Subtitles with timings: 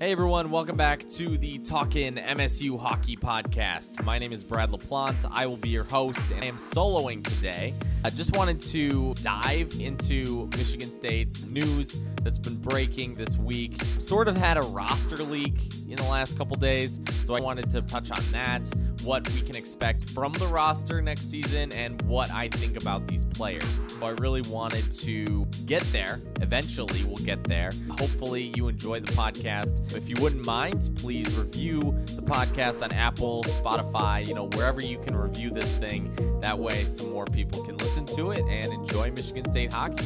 [0.00, 4.00] Hey everyone, welcome back to the Talkin' MSU Hockey Podcast.
[4.04, 5.28] My name is Brad LaPlante.
[5.28, 7.74] I will be your host, and I am soloing today.
[8.04, 13.82] I just wanted to dive into Michigan State's news that's been breaking this week.
[13.98, 17.82] Sort of had a roster leak in the last couple days, so I wanted to
[17.82, 18.70] touch on that,
[19.08, 23.24] what we can expect from the roster next season, and what I think about these
[23.24, 23.64] players.
[23.98, 26.20] So I really wanted to get there.
[26.42, 27.70] Eventually, we'll get there.
[27.88, 29.96] Hopefully, you enjoy the podcast.
[29.96, 34.98] If you wouldn't mind, please review the podcast on Apple, Spotify, you know, wherever you
[34.98, 36.12] can review this thing.
[36.42, 40.04] That way, some more people can listen to it and enjoy Michigan State hockey.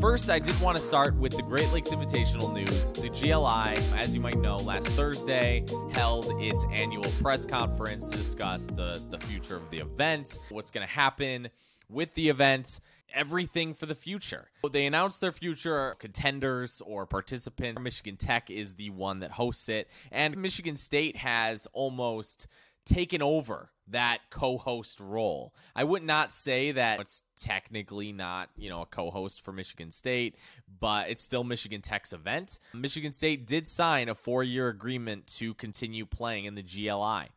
[0.00, 2.90] First, I did want to start with the Great Lakes Invitational news.
[2.92, 8.66] The GLI, as you might know, last Thursday held its annual press conference to discuss
[8.68, 11.50] the, the future of the event, what's going to happen
[11.90, 12.80] with the event,
[13.12, 14.48] everything for the future.
[14.72, 17.78] They announced their future contenders or participants.
[17.78, 22.46] Michigan Tech is the one that hosts it, and Michigan State has almost
[22.86, 25.54] taken over that co-host role.
[25.74, 30.36] I would not say that it's technically not, you know, a co-host for Michigan State,
[30.80, 32.58] but it's still Michigan Tech's event.
[32.74, 37.28] Michigan State did sign a 4-year agreement to continue playing in the GLI.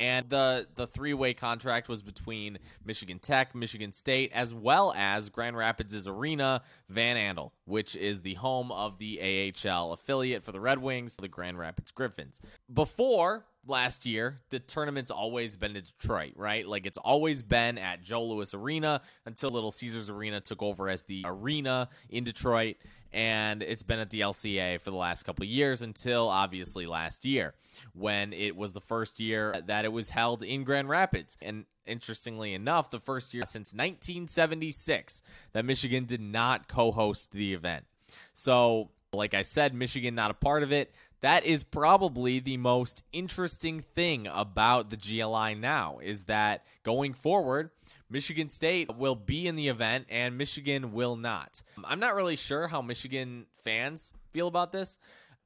[0.00, 5.28] And the the three way contract was between Michigan Tech, Michigan State, as well as
[5.28, 10.60] Grand Rapids' arena, Van Andel, which is the home of the AHL affiliate for the
[10.60, 12.40] Red Wings, the Grand Rapids Griffins.
[12.72, 16.66] Before last year, the tournament's always been in Detroit, right?
[16.66, 21.02] Like it's always been at Joe Louis Arena until Little Caesars Arena took over as
[21.04, 22.76] the arena in Detroit
[23.12, 27.54] and it's been at the LCA for the last couple years until obviously last year
[27.92, 31.36] when it was the first year that it was held in Grand Rapids.
[31.42, 35.22] And interestingly enough, the first year since 1976
[35.52, 37.84] that Michigan did not co-host the event.
[38.32, 40.92] So, like I said, Michigan not a part of it.
[41.22, 47.70] That is probably the most interesting thing about the GLI now is that going forward,
[48.08, 51.62] Michigan State will be in the event and Michigan will not.
[51.84, 54.98] I'm not really sure how Michigan fans feel about this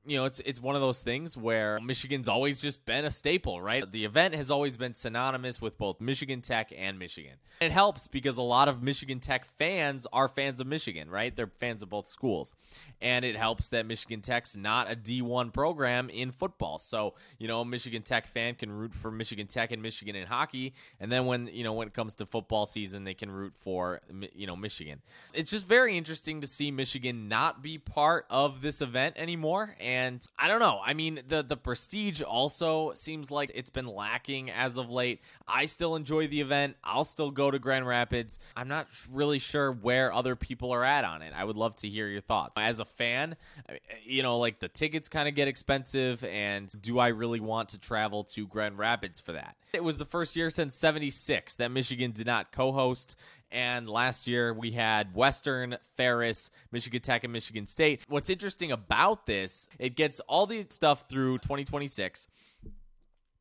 [0.07, 3.61] you know, it's it's one of those things where Michigan's always just been a staple,
[3.61, 3.91] right?
[3.91, 7.35] The event has always been synonymous with both Michigan Tech and Michigan.
[7.61, 11.35] It helps because a lot of Michigan Tech fans are fans of Michigan, right?
[11.35, 12.55] They're fans of both schools.
[13.01, 16.79] And it helps that Michigan Tech's not a D1 program in football.
[16.79, 20.27] So, you know, a Michigan Tech fan can root for Michigan Tech and Michigan in
[20.27, 23.55] hockey, and then when, you know, when it comes to football season, they can root
[23.57, 24.01] for
[24.35, 25.03] you know, Michigan.
[25.33, 29.77] It's just very interesting to see Michigan not be part of this event anymore.
[29.95, 30.81] And I don't know.
[30.85, 35.21] I mean, the the prestige also seems like it's been lacking as of late.
[35.47, 36.77] I still enjoy the event.
[36.83, 38.41] I'll still go to Grand Rapids.
[38.57, 41.33] I'm not really sure where other people are at on it.
[41.37, 42.59] I would love to hear your thoughts.
[42.59, 43.37] As a fan,
[43.69, 47.69] eh, you know, like the tickets kind of get expensive and do I really want
[47.71, 49.55] to travel to Grand Rapids for that?
[49.73, 53.17] It was the first year since 76 that Michigan did not co-host
[53.55, 58.03] and last year we had Western, Ferris, Michigan Tech, and Michigan State.
[58.09, 62.29] What's interesting about this, it gets all the stuff through 2026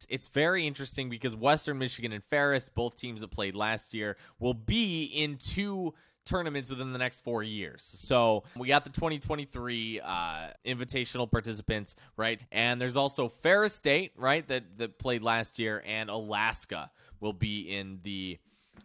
[0.09, 4.53] it's very interesting because Western Michigan and Ferris, both teams that played last year, will
[4.53, 5.93] be in two
[6.25, 7.83] tournaments within the next four years.
[7.83, 12.39] So we got the 2023 uh, invitational participants, right?
[12.51, 17.61] And there's also Ferris State, right, that that played last year, and Alaska will be
[17.61, 18.39] in the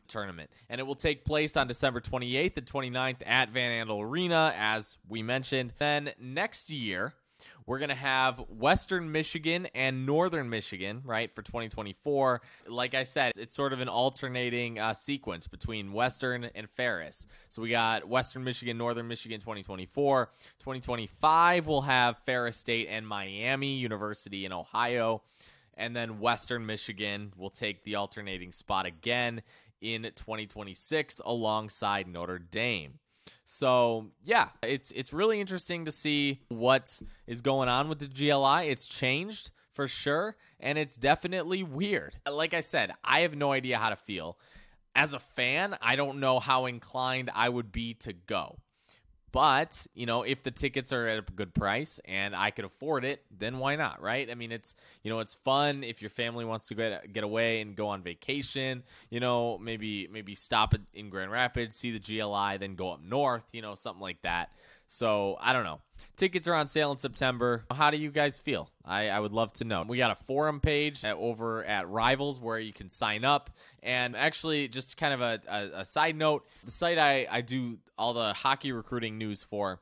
[0.08, 0.50] tournament.
[0.68, 4.96] And it will take place on December 28th and 29th at Van Andel Arena, as
[5.08, 5.72] we mentioned.
[5.78, 7.14] Then next year,
[7.66, 12.40] we're going to have Western Michigan and Northern Michigan, right, for 2024.
[12.66, 17.26] Like I said, it's sort of an alternating uh, sequence between Western and Ferris.
[17.50, 20.30] So we got Western Michigan, Northern Michigan 2024.
[20.58, 25.22] 2025, we'll have Ferris State and Miami University in Ohio.
[25.76, 29.42] And then Western Michigan will take the alternating spot again
[29.80, 32.98] in 2026 alongside Notre Dame.
[33.44, 38.68] So yeah, it's it's really interesting to see what is going on with the GLI.
[38.68, 42.16] It's changed for sure, and it's definitely weird.
[42.30, 44.38] Like I said, I have no idea how to feel.
[44.94, 48.58] As a fan, I don't know how inclined I would be to go.
[49.30, 53.04] But, you know, if the tickets are at a good price and I could afford
[53.04, 54.30] it, then why not, right?
[54.30, 57.60] I mean, it's, you know, it's fun if your family wants to get get away
[57.60, 62.56] and go on vacation, you know, maybe maybe stop in Grand Rapids, see the GLI,
[62.58, 64.50] then go up north, you know, something like that.
[64.88, 65.80] So I don't know.
[66.16, 67.64] Tickets are on sale in September.
[67.70, 68.70] How do you guys feel?
[68.84, 69.84] I, I would love to know.
[69.86, 73.50] We got a forum page at, over at Rivals where you can sign up.
[73.82, 77.78] And actually, just kind of a, a, a side note the site I, I do
[77.98, 79.80] all the hockey recruiting news for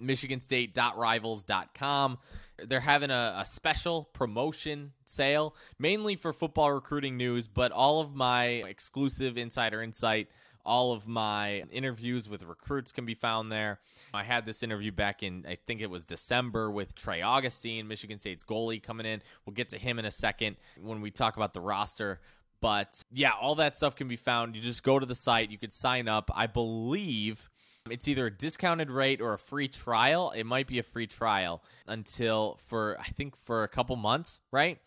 [0.00, 2.18] michiganstate.rivals.com.
[2.66, 8.14] They're having a, a, special promotion sale, mainly for football recruiting news, but all of
[8.14, 10.28] my exclusive insider insight,
[10.64, 13.80] all of my interviews with recruits can be found there.
[14.14, 18.18] I had this interview back in, I think it was December, with Trey Augustine, Michigan
[18.18, 19.22] State's goalie, coming in.
[19.44, 22.20] We'll get to him in a second when we talk about the roster.
[22.60, 24.54] But yeah, all that stuff can be found.
[24.54, 26.30] You just go to the site, you could sign up.
[26.32, 27.50] I believe
[27.90, 30.30] it's either a discounted rate or a free trial.
[30.30, 34.78] It might be a free trial until for I think for a couple months, right?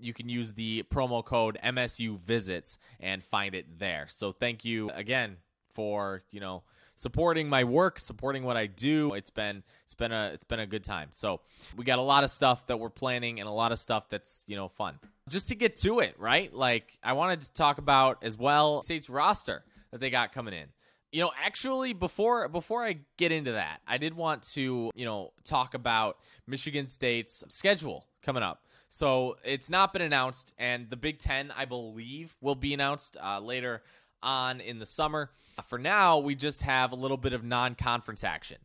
[0.00, 4.06] You can use the promo code MSU visits and find it there.
[4.08, 5.36] So thank you again
[5.72, 6.62] for, you know,
[6.96, 9.14] supporting my work, supporting what I do.
[9.14, 11.08] It's been it's been a it's been a good time.
[11.12, 11.40] So
[11.76, 14.44] we got a lot of stuff that we're planning and a lot of stuff that's,
[14.46, 14.98] you know, fun.
[15.28, 16.52] Just to get to it, right?
[16.52, 20.66] Like I wanted to talk about as well state's roster that they got coming in.
[21.12, 25.32] You know, actually, before before I get into that, I did want to you know
[25.44, 28.62] talk about Michigan State's schedule coming up.
[28.90, 33.38] So it's not been announced, and the Big Ten, I believe, will be announced uh,
[33.38, 33.82] later
[34.20, 35.30] on in the summer.
[35.68, 38.58] For now, we just have a little bit of non-conference action.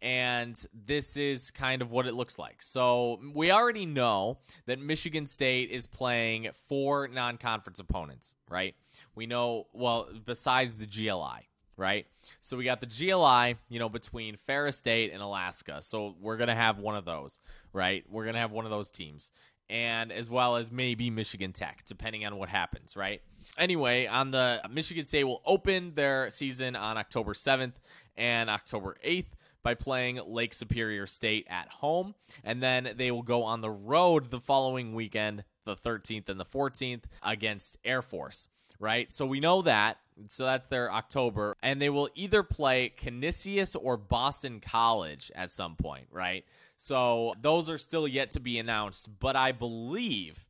[0.00, 2.62] And this is kind of what it looks like.
[2.62, 8.74] So, we already know that Michigan State is playing four non conference opponents, right?
[9.14, 12.06] We know, well, besides the GLI, right?
[12.40, 15.82] So we got the GLI, you know, between Ferris State and Alaska.
[15.82, 17.38] So we're going to have one of those,
[17.72, 18.04] right?
[18.08, 19.30] We're going to have one of those teams.
[19.68, 23.20] And as well as maybe Michigan Tech, depending on what happens, right?
[23.58, 27.74] Anyway, on the Michigan State will open their season on October 7th
[28.16, 29.26] and October 8th
[29.62, 32.14] by playing Lake Superior State at home.
[32.44, 36.44] And then they will go on the road the following weekend, the 13th and the
[36.44, 38.48] 14th, against Air Force
[38.78, 39.10] right?
[39.10, 39.98] So we know that.
[40.28, 41.56] So that's their October.
[41.62, 46.44] And they will either play Canisius or Boston College at some point, right?
[46.76, 49.08] So those are still yet to be announced.
[49.18, 50.46] But I believe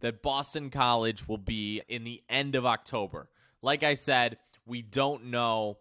[0.00, 3.28] that Boston College will be in the end of October.
[3.62, 5.78] Like I said, we don't know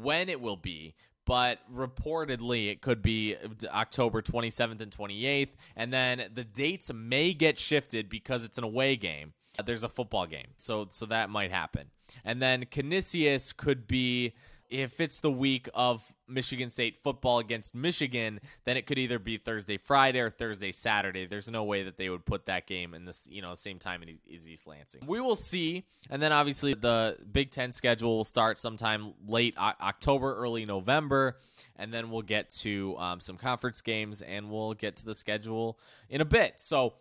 [0.00, 0.94] when it will be,
[1.26, 3.36] but reportedly it could be
[3.66, 5.50] October 27th and 28th.
[5.76, 10.26] And then the dates may get shifted because it's an away game there's a football
[10.26, 10.48] game.
[10.56, 11.90] So so that might happen.
[12.24, 14.34] And then Canisius could be
[14.70, 19.36] if it's the week of Michigan State football against Michigan, then it could either be
[19.36, 21.26] Thursday, Friday, or Thursday, Saturday.
[21.26, 24.02] There's no way that they would put that game in this, you know, same time
[24.32, 25.02] as East Lansing.
[25.06, 30.36] We will see, and then obviously the Big Ten schedule will start sometime late October,
[30.36, 31.38] early November,
[31.76, 35.78] and then we'll get to um, some conference games, and we'll get to the schedule
[36.08, 36.60] in a bit.
[36.60, 36.94] So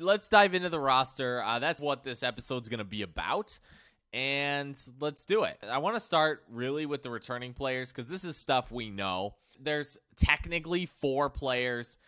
[0.00, 1.42] let's dive into the roster.
[1.42, 3.58] Uh, that's what this episode's going to be about.
[4.12, 5.58] And let's do it.
[5.68, 9.34] I want to start really with the returning players because this is stuff we know.
[9.60, 11.98] There's technically four players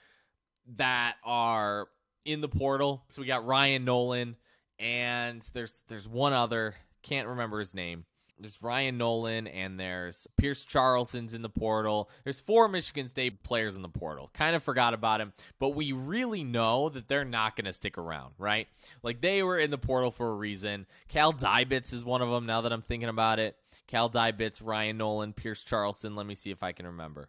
[0.77, 1.89] that are
[2.25, 3.05] in the portal.
[3.09, 4.37] So we got Ryan Nolan,
[4.79, 8.05] and there's there's one other can't remember his name
[8.41, 12.11] there's Ryan Nolan and there's Pierce Charleson's in the portal.
[12.25, 14.31] There's four Michigan State players in the portal.
[14.35, 17.99] Kind of forgot about him, but we really know that they're not going to stick
[17.99, 18.67] around, right?
[19.03, 20.87] Like they were in the portal for a reason.
[21.09, 23.57] Cal Dybitz is one of them now that I'm thinking about it.
[23.87, 26.17] Cal Dybitz, Ryan Nolan, Pierce Charleson.
[26.17, 27.29] Let me see if I can remember.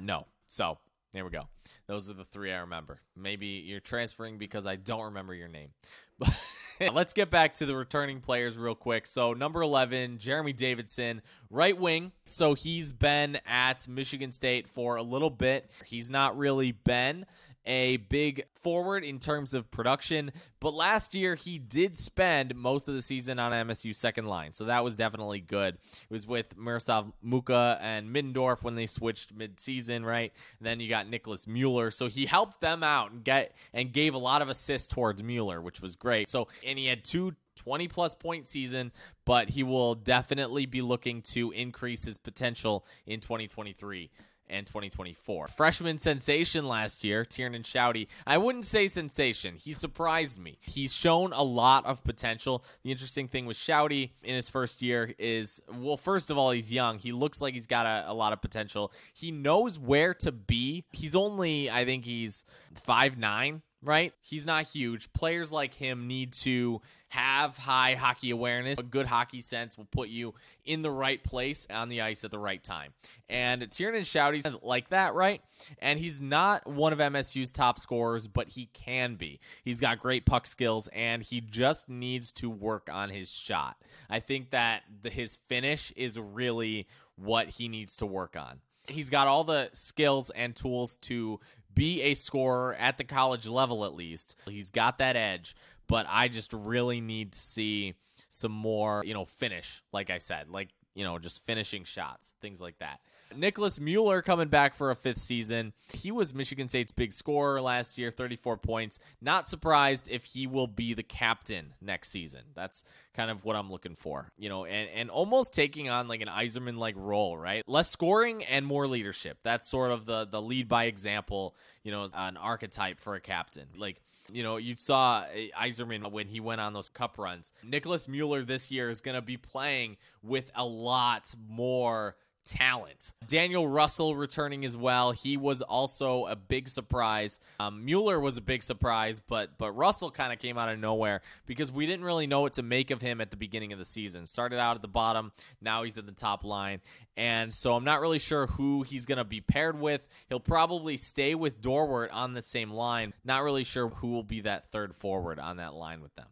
[0.00, 0.26] No.
[0.48, 0.78] So
[1.12, 1.48] there we go.
[1.86, 3.00] Those are the three I remember.
[3.16, 5.70] Maybe you're transferring because I don't remember your name.
[6.18, 6.30] But
[6.92, 9.06] let's get back to the returning players real quick.
[9.06, 12.12] So, number 11, Jeremy Davidson, right wing.
[12.26, 15.70] So, he's been at Michigan State for a little bit.
[15.84, 17.26] He's not really been
[17.64, 22.94] a big forward in terms of production, but last year he did spend most of
[22.94, 25.74] the season on MSU second line, so that was definitely good.
[25.74, 30.32] It was with Miroslav Mucha and Middendorf when they switched mid-season, right?
[30.58, 34.14] And then you got Nicholas Mueller, so he helped them out and get and gave
[34.14, 36.28] a lot of assists towards Mueller, which was great.
[36.28, 38.92] So and he had two 20 plus point season,
[39.24, 44.10] but he will definitely be looking to increase his potential in 2023
[44.48, 45.48] and 2024.
[45.48, 48.08] Freshman sensation last year, Tiernan Shoudy.
[48.26, 49.56] I wouldn't say sensation.
[49.56, 50.58] He surprised me.
[50.60, 52.64] He's shown a lot of potential.
[52.82, 56.70] The interesting thing with Shoudy in his first year is, well, first of all, he's
[56.70, 56.98] young.
[56.98, 58.92] He looks like he's got a, a lot of potential.
[59.14, 60.84] He knows where to be.
[60.92, 62.44] He's only, I think he's
[62.74, 64.12] five nine right?
[64.20, 65.12] He's not huge.
[65.12, 68.78] Players like him need to have high hockey awareness.
[68.78, 70.34] A good hockey sense will put you
[70.64, 72.92] in the right place on the ice at the right time.
[73.28, 75.42] And Tiernan Shoudy's like that, right?
[75.80, 79.40] And he's not one of MSU's top scorers, but he can be.
[79.64, 83.76] He's got great puck skills, and he just needs to work on his shot.
[84.08, 86.86] I think that the, his finish is really
[87.16, 88.60] what he needs to work on.
[88.88, 91.38] He's got all the skills and tools to
[91.74, 94.36] be a scorer at the college level, at least.
[94.46, 95.54] He's got that edge,
[95.88, 97.94] but I just really need to see
[98.28, 102.60] some more, you know, finish, like I said, like, you know, just finishing shots, things
[102.60, 103.00] like that.
[103.36, 105.72] Nicholas Mueller coming back for a fifth season.
[105.92, 108.98] He was Michigan State's big scorer last year, 34 points.
[109.20, 112.40] Not surprised if he will be the captain next season.
[112.54, 112.84] That's
[113.14, 116.28] kind of what I'm looking for, you know, and, and almost taking on like an
[116.28, 117.62] Yzerman like role, right?
[117.66, 119.38] Less scoring and more leadership.
[119.42, 123.66] That's sort of the the lead by example, you know, an archetype for a captain.
[123.76, 127.52] Like you know, you saw uh, Yzerman when he went on those cup runs.
[127.64, 133.12] Nicholas Mueller this year is going to be playing with a lot more talent.
[133.26, 135.12] Daniel Russell returning as well.
[135.12, 137.38] He was also a big surprise.
[137.60, 141.22] Um, Mueller was a big surprise, but but Russell kind of came out of nowhere
[141.46, 143.84] because we didn't really know what to make of him at the beginning of the
[143.84, 144.26] season.
[144.26, 146.80] Started out at the bottom, now he's at the top line,
[147.16, 150.06] and so I'm not really sure who he's going to be paired with.
[150.28, 153.12] He'll probably stay with Dorwart on the same line.
[153.24, 156.26] Not really sure who will be that third forward on that line with them.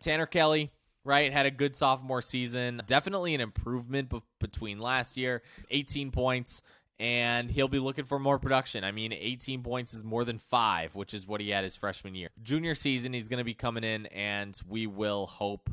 [0.00, 0.70] Tanner Kelly,
[1.04, 1.32] right?
[1.32, 2.82] Had a good sophomore season.
[2.86, 5.42] Definitely an improvement b- between last year.
[5.70, 6.62] 18 points,
[6.98, 8.84] and he'll be looking for more production.
[8.84, 12.14] I mean, 18 points is more than five, which is what he had his freshman
[12.14, 12.30] year.
[12.42, 15.70] Junior season, he's going to be coming in, and we will hope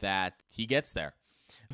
[0.00, 1.14] that he gets there.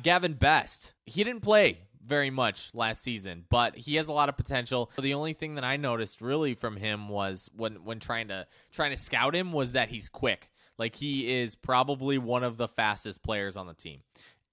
[0.01, 4.37] Gavin Best, he didn't play very much last season, but he has a lot of
[4.37, 4.89] potential.
[4.99, 8.91] The only thing that I noticed really from him was when when trying to trying
[8.91, 10.49] to scout him was that he's quick.
[10.77, 14.01] Like he is probably one of the fastest players on the team.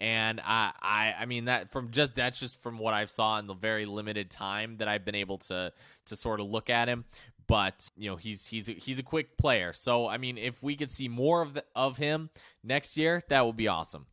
[0.01, 3.47] And I, I, I mean that from just that's just from what I've saw in
[3.47, 5.73] the very limited time that I've been able to
[6.07, 7.05] to sort of look at him.
[7.47, 9.73] But you know he's he's he's a quick player.
[9.73, 12.31] So I mean if we could see more of the, of him
[12.63, 14.07] next year, that would be awesome.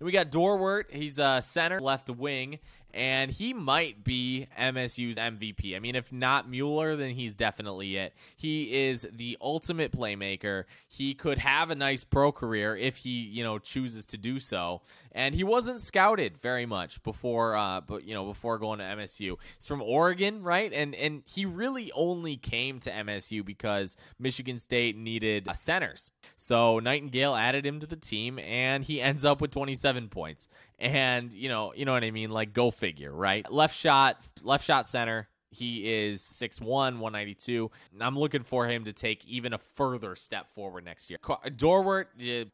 [0.00, 0.92] We got Dorwart.
[0.92, 2.60] He's a center, left wing,
[2.94, 5.76] and he might be MSU's MVP.
[5.76, 8.14] I mean, if not Mueller, then he's definitely it.
[8.36, 10.64] He is the ultimate playmaker.
[10.88, 14.82] He could have a nice pro career if he, you know, chooses to do so.
[15.12, 19.36] And he wasn't scouted very much before, uh, but you know, before going to MSU.
[19.56, 20.72] He's from Oregon, right?
[20.72, 26.10] And and he really only came to MSU because Michigan State needed uh, centers.
[26.36, 30.48] So Nightingale added him to the team, and he ends up with 27 points.
[30.78, 32.30] And you know, you know what I mean?
[32.30, 33.50] Like, go figure, right?
[33.50, 35.28] Left shot, left shot center.
[35.50, 37.70] He is 6'1, 192.
[38.00, 41.18] I'm looking for him to take even a further step forward next year.
[41.22, 42.06] Dorwart,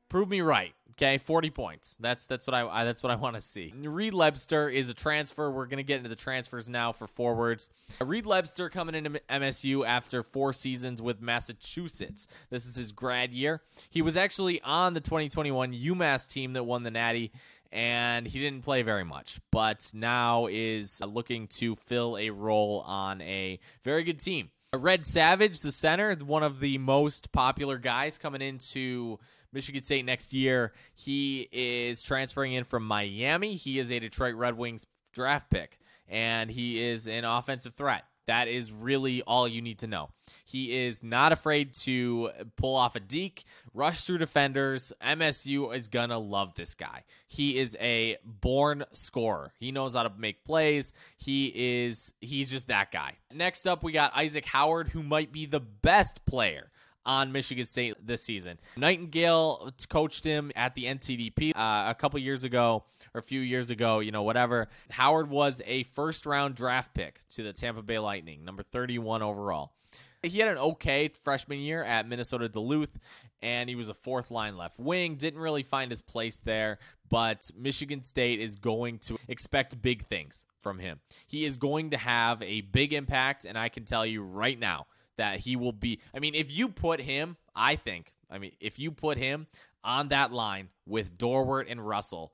[0.09, 0.73] prove me right.
[0.93, 1.97] Okay, 40 points.
[1.99, 3.75] That's that's what I, I that's what I want to see.
[3.77, 5.51] Reed Lebster is a transfer.
[5.51, 7.69] We're gonna get into the transfers now for forwards.
[8.01, 12.29] Reed Lebster coming into MSU after four seasons with Massachusetts.
[12.49, 13.61] This is his grad year.
[13.91, 17.33] He was actually on the 2021 UMass team that won the Natty
[17.73, 22.83] and he didn't play very much, but now is uh, looking to fill a role
[22.87, 24.51] on a very good team.
[24.73, 29.19] Uh, Red Savage, the center, one of the most popular guys coming into
[29.53, 30.73] Michigan State next year.
[30.95, 33.55] He is transferring in from Miami.
[33.55, 35.79] He is a Detroit Red Wings draft pick,
[36.09, 38.05] and he is an offensive threat.
[38.27, 40.11] That is really all you need to know.
[40.45, 44.93] He is not afraid to pull off a deke, rush through defenders.
[45.03, 47.05] MSU is going to love this guy.
[47.27, 49.53] He is a born scorer.
[49.59, 50.93] He knows how to make plays.
[51.17, 53.17] He is he's just that guy.
[53.33, 56.71] Next up we got Isaac Howard who might be the best player
[57.07, 58.59] on Michigan State this season.
[58.77, 62.85] Nightingale coached him at the NTDP uh, a couple years ago
[63.15, 64.69] or a few years ago, you know, whatever.
[64.91, 69.73] Howard was a first round draft pick to the Tampa Bay Lightning, number 31 overall.
[70.23, 72.99] He had an okay freshman year at Minnesota Duluth,
[73.43, 75.17] and he was a fourth line left wing.
[75.17, 76.79] Didn't really find his place there,
[77.11, 81.01] but Michigan State is going to expect big things from him.
[81.27, 84.87] He is going to have a big impact, and I can tell you right now,
[85.17, 86.01] that he will be.
[86.15, 89.47] I mean, if you put him, I think, I mean, if you put him
[89.83, 92.33] on that line with Dorwart and Russell,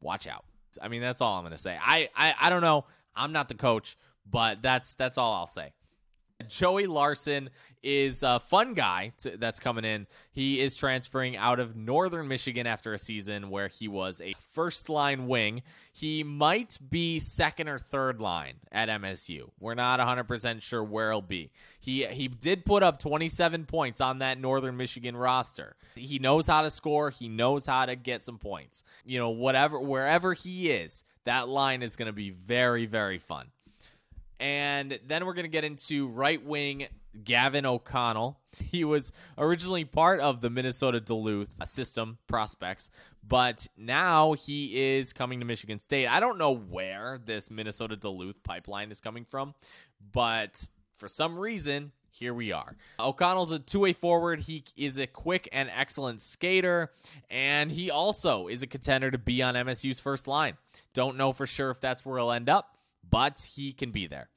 [0.00, 0.44] watch out.
[0.80, 1.76] I mean, that's all I'm going to say.
[1.80, 2.86] I, I I don't know.
[3.14, 3.98] I'm not the coach,
[4.28, 5.72] but that's that's all I'll say.
[6.48, 7.50] Joey Larson
[7.82, 10.06] is a fun guy to, that's coming in.
[10.30, 14.88] He is transferring out of Northern Michigan after a season where he was a first
[14.88, 15.62] line wing.
[15.92, 19.50] He might be second or third line at MSU.
[19.58, 21.50] We're not 100% sure where he'll be.
[21.80, 25.76] He he did put up 27 points on that Northern Michigan roster.
[25.96, 28.84] He knows how to score, he knows how to get some points.
[29.04, 33.48] You know, whatever wherever he is, that line is going to be very very fun.
[34.42, 36.88] And then we're going to get into right wing
[37.24, 38.38] Gavin O'Connell.
[38.70, 42.90] He was originally part of the Minnesota Duluth uh, system prospects,
[43.26, 46.06] but now he is coming to Michigan State.
[46.06, 49.54] I don't know where this Minnesota Duluth pipeline is coming from,
[50.12, 50.66] but
[50.98, 52.76] for some reason, here we are.
[53.00, 54.40] O'Connell's a two way forward.
[54.40, 56.92] He is a quick and excellent skater,
[57.30, 60.58] and he also is a contender to be on MSU's first line.
[60.92, 62.76] Don't know for sure if that's where he'll end up,
[63.08, 64.28] but he can be there.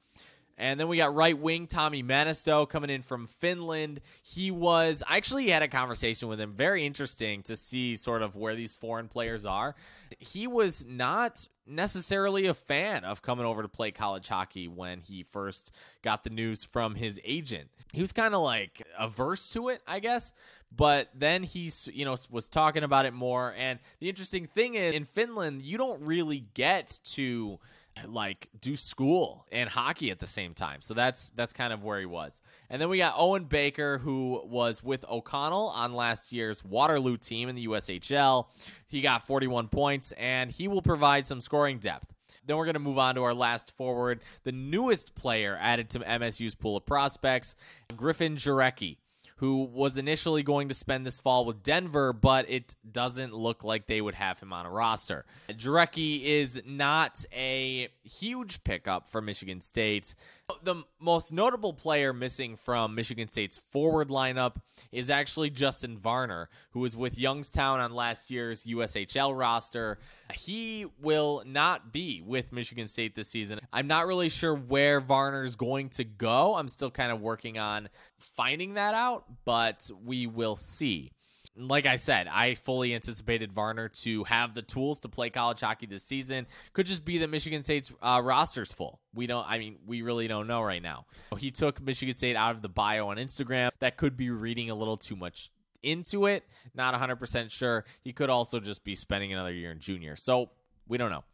[0.58, 4.00] And then we got right wing Tommi Männistö coming in from Finland.
[4.22, 6.52] He was, I actually had a conversation with him.
[6.52, 9.74] Very interesting to see sort of where these foreign players are.
[10.18, 15.22] He was not necessarily a fan of coming over to play college hockey when he
[15.22, 15.72] first
[16.02, 17.68] got the news from his agent.
[17.92, 20.32] He was kind of like averse to it, I guess.
[20.74, 23.54] But then he's, you know, was talking about it more.
[23.56, 27.60] And the interesting thing is, in Finland, you don't really get to
[28.04, 30.80] like do school and hockey at the same time.
[30.80, 32.40] So that's that's kind of where he was.
[32.68, 37.48] And then we got Owen Baker who was with O'Connell on last year's Waterloo team
[37.48, 38.46] in the USHL.
[38.88, 42.12] He got 41 points and he will provide some scoring depth.
[42.44, 46.00] Then we're going to move on to our last forward, the newest player added to
[46.00, 47.56] MSU's pool of prospects,
[47.96, 48.98] Griffin Jarecki
[49.36, 53.86] who was initially going to spend this fall with Denver, but it doesn't look like
[53.86, 55.26] they would have him on a roster.
[55.50, 60.14] Jarecki is not a huge pickup for Michigan State.
[60.62, 64.56] The most notable player missing from Michigan State's forward lineup
[64.92, 69.98] is actually Justin Varner, who was with Youngstown on last year's USHL roster.
[70.32, 73.58] He will not be with Michigan State this season.
[73.72, 76.54] I'm not really sure where Varner's going to go.
[76.54, 81.10] I'm still kind of working on finding that out, but we will see
[81.56, 85.86] like I said, I fully anticipated Varner to have the tools to play college hockey
[85.86, 86.46] this season.
[86.72, 89.00] Could just be that Michigan State's uh, roster's full.
[89.14, 89.46] We don't.
[89.48, 91.06] I mean, we really don't know right now.
[91.38, 93.70] He took Michigan State out of the bio on Instagram.
[93.80, 95.50] That could be reading a little too much
[95.82, 96.44] into it.
[96.74, 97.84] Not 100% sure.
[98.02, 100.16] He could also just be spending another year in junior.
[100.16, 100.50] So
[100.88, 101.24] we don't know.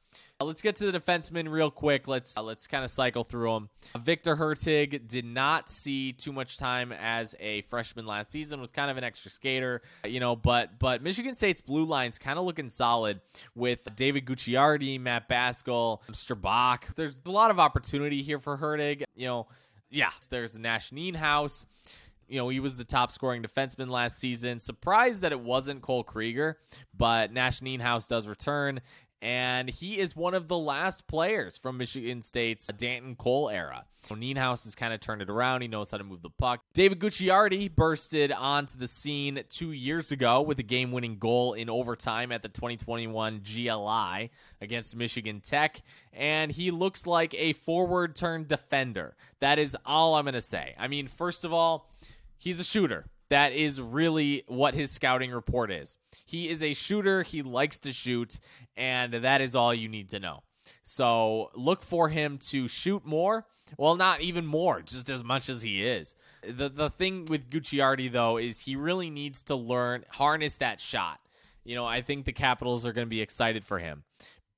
[0.42, 2.08] Uh, let's get to the defensemen real quick.
[2.08, 3.68] Let's uh, let's kind of cycle through them.
[3.96, 8.60] Viktor Hurtig did not see too much time as a freshman last season.
[8.60, 10.34] Was kind of an extra skater, you know.
[10.34, 13.20] But but Michigan State's blue line's kind of looking solid
[13.54, 16.00] with David Gucciardi, Matt Basgall,
[16.40, 16.88] Bach.
[16.96, 19.04] There's a lot of opportunity here for Hurtig.
[19.14, 19.46] You know,
[19.90, 20.10] yeah.
[20.28, 21.66] There's Nash Nienhuis
[22.28, 24.58] you know, he was the top scoring defenseman last season.
[24.58, 26.54] Surprised that it wasn't Cole Krygier,
[26.96, 28.80] but Nash Nienhuis does return
[29.22, 33.84] and he is one of the last players from Michigan State's Danton Cole era.
[34.02, 35.62] So Nienhuis has kind of turned it around.
[35.62, 36.60] He knows how to move the puck.
[36.74, 41.70] David Gucciardi bursted onto the scene two years ago with a game winning goal in
[41.70, 44.30] overtime at the 2021 GLI
[44.60, 45.82] against Michigan Tech,
[46.12, 49.14] and he looks like a forward turned defender.
[49.38, 50.74] That is all I'm going to say.
[50.76, 51.88] I mean, first of all,
[52.36, 53.06] he's a shooter.
[53.32, 55.96] That is really what his scouting report is.
[56.26, 57.22] He is a shooter.
[57.22, 58.38] He likes to shoot,
[58.76, 60.42] and that is all you need to know.
[60.84, 63.46] So look for him to shoot more.
[63.78, 66.14] Well, not even more, just as much as he is.
[66.46, 71.18] The the thing with Gucciardi though is he really needs to learn harness that shot.
[71.64, 74.04] You know, I think the Capitals are going to be excited for him.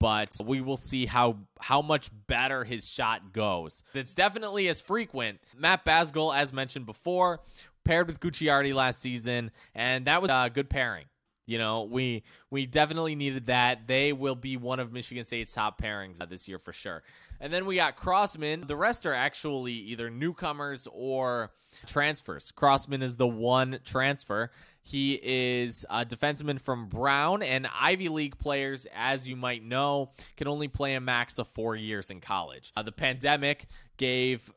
[0.01, 3.85] But we will see how how much better his shot goes.
[3.95, 5.39] It's definitely as frequent.
[5.57, 7.41] Matt Basgall, as mentioned before,
[7.85, 11.07] paired with Gucciardi last season, and that was a good pairing.
[11.47, 13.87] You know, we we definitely needed that.
[13.87, 17.03] They will be one of Michigan State's top pairings this year for sure.
[17.39, 18.67] And then we got Crossman.
[18.67, 21.53] The rest are actually either newcomers or
[21.87, 22.51] transfers.
[22.51, 24.51] Crossman is the one transfer.
[24.83, 30.47] He is a defenseman from Brown, and Ivy League players, as you might know, can
[30.47, 32.71] only play a max of four years in college.
[32.77, 33.67] Uh, the pandemic
[33.97, 34.53] gave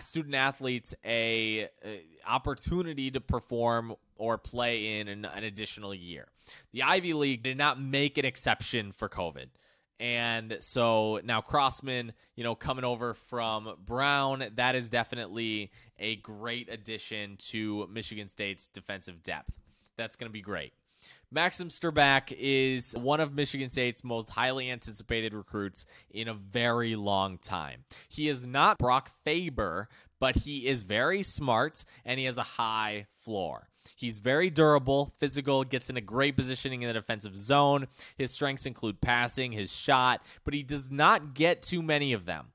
[0.00, 6.26] student athletes a, a, opportunity to perform or play in an, an, additional year.
[6.72, 9.46] The Ivy League did not make an exception for COVID.
[9.98, 16.68] And so now Crossman, you know, coming over from Brown, that is definitely a great
[16.70, 19.52] addition to Michigan State's defensive depth.
[19.96, 20.74] That's going to be great.
[21.32, 27.38] Maxim Strbak is one of Michigan State's most highly anticipated recruits in a very long
[27.38, 27.84] time.
[28.08, 29.88] He is not Brock Faber,
[30.20, 33.68] but he is very smart and he has a high floor.
[33.96, 37.86] He's very durable, physical, gets in a great positioning in the defensive zone.
[38.16, 42.46] His strengths include passing, his shot, but he does not get too many of them.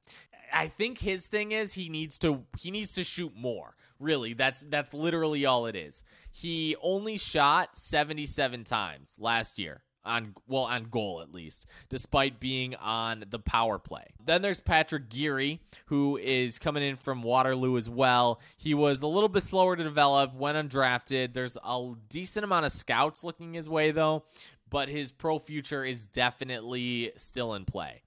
[0.54, 3.76] I think his thing is he needs to he needs to shoot more.
[4.02, 6.04] Really, that's that's literally all it is.
[6.32, 12.74] He only shot 77 times last year on well on goal at least despite being
[12.78, 17.88] on the power play then there's patrick geary who is coming in from waterloo as
[17.88, 22.66] well he was a little bit slower to develop went undrafted there's a decent amount
[22.66, 24.24] of scouts looking his way though
[24.72, 28.02] but his pro future is definitely still in play.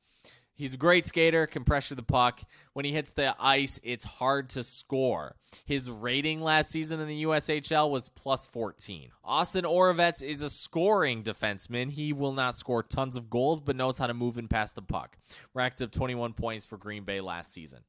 [0.57, 2.41] He's a great skater, can pressure the puck.
[2.75, 5.35] When he hits the ice, it's hard to score.
[5.65, 9.11] His rating last season in the USHL was plus 14.
[9.25, 11.91] Austin Oravetz is a scoring defenseman.
[11.91, 14.83] He will not score tons of goals, but knows how to move and pass the
[14.83, 15.19] puck.
[15.55, 17.81] Racked up 21 points for Green Bay last season.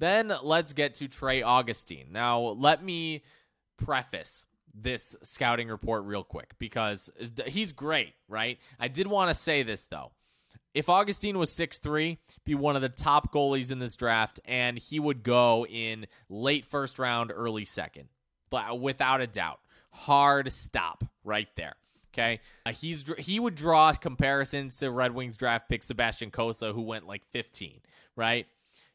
[0.00, 2.08] Then let's get to Trey Augustine.
[2.10, 3.22] Now, let me
[3.76, 7.10] preface this scouting report real quick because
[7.46, 8.58] he's great, right?
[8.80, 10.10] I did want to say this though.
[10.74, 14.98] If Augustine was 6'3, be one of the top goalies in this draft, and he
[14.98, 18.08] would go in late first round, early second,
[18.78, 19.60] without a doubt.
[19.90, 21.74] Hard stop right there.
[22.14, 26.82] Okay, uh, he's he would draw comparisons to Red Wings draft pick Sebastian Cossa, who
[26.82, 27.80] went like 15,
[28.16, 28.46] right?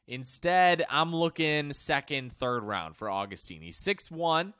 [0.07, 3.61] Instead, I'm looking second, third round for Augustine.
[3.61, 4.53] He's 6'1,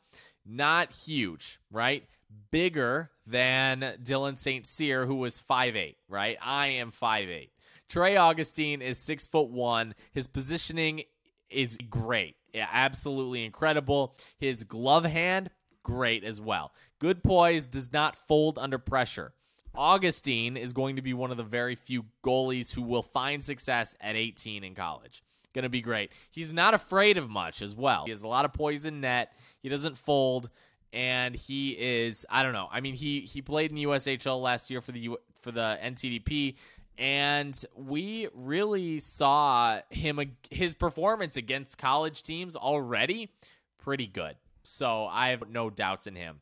[0.45, 2.03] not huge, right?
[2.51, 4.65] Bigger than Dylan St.
[4.65, 6.37] Cyr, who was 5'8, right?
[6.41, 7.49] I am 5'8.
[7.89, 9.95] Trey Augustine is six foot one.
[10.11, 11.03] His positioning
[11.49, 12.35] is great.
[12.53, 14.17] Yeah, absolutely incredible.
[14.39, 15.49] His glove hand,
[15.83, 16.73] great as well.
[16.99, 19.33] Good poise, does not fold under pressure.
[19.75, 23.95] Augustine is going to be one of the very few goalies who will find success
[24.01, 25.23] at 18 in college
[25.57, 26.11] going to be great.
[26.29, 28.03] He's not afraid of much as well.
[28.05, 29.33] He has a lot of poison net.
[29.59, 30.49] He doesn't fold,
[30.93, 32.67] and he is I don't know.
[32.71, 35.77] I mean, he he played in the USHL last year for the U, for the
[35.83, 36.55] NTDP.
[36.99, 40.19] And we really saw him
[40.49, 43.31] his performance against college teams already
[43.77, 44.35] pretty good.
[44.63, 46.41] So I have no doubts in him.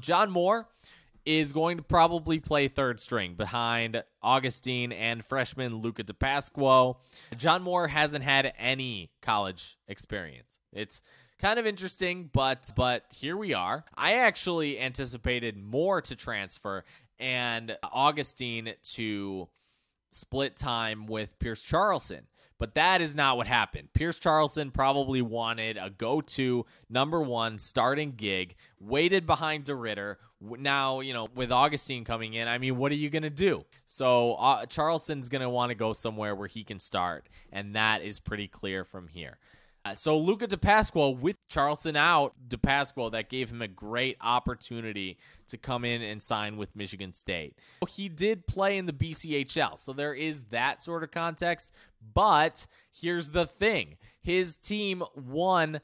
[0.00, 0.66] John Moore,
[1.24, 6.96] is going to probably play third string behind Augustine and freshman Luca Di Pasquo.
[7.36, 10.58] John Moore hasn't had any college experience.
[10.72, 11.02] It's
[11.40, 13.84] kind of interesting, but but here we are.
[13.94, 16.84] I actually anticipated more to transfer
[17.18, 19.48] and Augustine to
[20.10, 22.22] split time with Pierce Charleson.
[22.58, 23.88] But that is not what happened.
[23.94, 30.16] Pierce Charleson probably wanted a go to number one starting gig, waited behind DeRidder.
[30.42, 33.64] Now, you know, with Augustine coming in, I mean, what are you going to do?
[33.86, 37.30] So uh, going to want to go somewhere where he can start.
[37.50, 39.38] And that is pretty clear from here.
[39.84, 44.16] Uh, so Luca Di Pasquo with Charleson out, Di Pasquo that gave him a great
[44.20, 45.16] opportunity
[45.48, 47.56] to come in and sign with Michigan State.
[47.88, 51.72] He did play in the BCHL, so there is that sort of context.
[52.14, 55.80] But here's the thing: his team won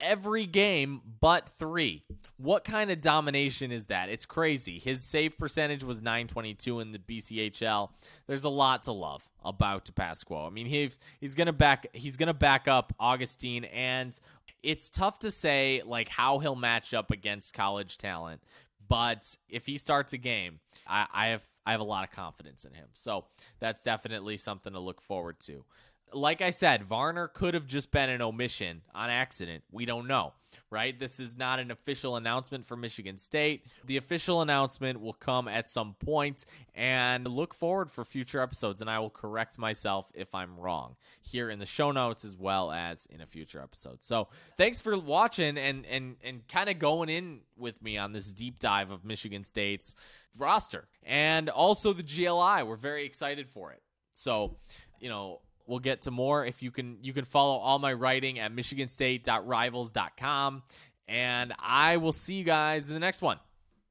[0.00, 2.04] every game but three.
[2.36, 4.08] What kind of domination is that?
[4.08, 4.78] It's crazy.
[4.78, 7.90] His save percentage was 922 in the BCHL.
[8.26, 10.46] There's a lot to love about Di Pasquo.
[10.46, 14.18] I mean, he's he's gonna back he's gonna back up Augustine, and
[14.62, 18.42] it's tough to say like how he'll match up against college talent.
[18.88, 22.64] But if he starts a game, I, I have I have a lot of confidence
[22.64, 22.88] in him.
[22.94, 23.26] So
[23.60, 25.64] that's definitely something to look forward to
[26.12, 29.64] like I said, Varner could have just been an omission on accident.
[29.70, 30.32] We don't know,
[30.70, 30.98] right?
[30.98, 33.64] This is not an official announcement for Michigan State.
[33.86, 36.44] The official announcement will come at some point,
[36.74, 38.80] and look forward for future episodes.
[38.80, 42.70] And I will correct myself if I'm wrong here in the show notes as well
[42.70, 44.02] as in a future episode.
[44.02, 48.32] So thanks for watching and and and kind of going in with me on this
[48.32, 49.94] deep dive of Michigan State's
[50.38, 52.62] roster and also the GLI.
[52.62, 53.82] We're very excited for it.
[54.12, 54.56] So,
[55.00, 56.44] you know, we'll get to more.
[56.44, 60.62] If you can you can follow all my writing at michiganstate.rivals.com
[61.06, 63.38] and i will see you guys in the next one.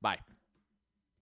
[0.02, 0.20] Bye